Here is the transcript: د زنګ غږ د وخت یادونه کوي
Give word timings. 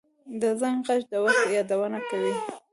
د 0.41 0.43
زنګ 0.61 0.77
غږ 0.87 1.01
د 1.11 1.13
وخت 1.23 1.45
یادونه 1.55 1.99
کوي 2.09 2.33